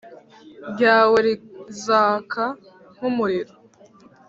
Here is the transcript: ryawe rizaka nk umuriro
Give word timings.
ryawe 0.71 1.19
rizaka 1.25 2.43
nk 2.95 3.01
umuriro 3.09 3.53